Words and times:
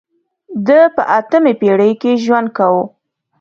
ده 0.65 0.79
په 0.95 1.03
اتمې 1.17 1.53
پېړۍ 1.59 1.91
کې 2.01 2.11
ژوند 2.23 2.49
کاوه. 2.57 2.83